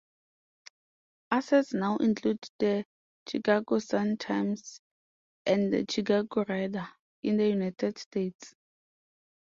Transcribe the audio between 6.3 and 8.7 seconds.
Reader" in the United States.